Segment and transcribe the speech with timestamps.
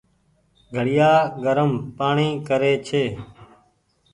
[0.75, 1.11] گھڙيآ
[1.43, 3.03] گرم پآڻيٚ ڪري ڇي۔